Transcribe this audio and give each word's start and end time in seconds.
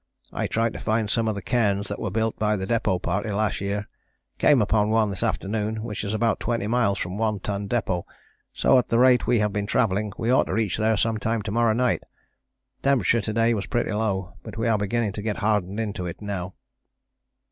I 0.33 0.47
tried 0.47 0.73
to 0.73 0.79
find 0.79 1.11
some 1.11 1.27
of 1.27 1.35
the 1.35 1.43
Cairns 1.43 1.87
that 1.87 1.99
were 1.99 2.09
built 2.09 2.39
by 2.39 2.55
the 2.57 2.65
Depôt 2.65 3.03
Party 3.03 3.29
last 3.29 3.61
year, 3.61 3.87
came 4.39 4.59
upon 4.59 4.89
one 4.89 5.11
this 5.11 5.21
afternoon 5.21 5.83
which 5.83 6.03
is 6.03 6.11
about 6.11 6.39
20 6.39 6.65
miles 6.65 6.97
from 6.97 7.19
One 7.19 7.39
Ton 7.39 7.69
Depôt, 7.69 8.05
so 8.51 8.79
at 8.79 8.89
the 8.89 8.97
rate 8.97 9.27
we 9.27 9.37
have 9.37 9.53
been 9.53 9.67
travelling 9.67 10.11
we 10.17 10.31
ought 10.31 10.45
to 10.47 10.55
reach 10.55 10.77
there 10.79 10.97
some 10.97 11.19
time 11.19 11.43
to 11.43 11.51
morrow 11.51 11.73
night. 11.73 12.01
Temperature 12.81 13.21
to 13.21 13.31
day 13.33 13.53
was 13.53 13.67
pretty 13.67 13.91
low, 13.93 14.33
but 14.41 14.57
we 14.57 14.67
are 14.67 14.79
beginning 14.79 15.11
to 15.11 15.21
get 15.21 15.37
hardened 15.37 15.79
into 15.79 16.07
it 16.07 16.19
now. 16.19 16.55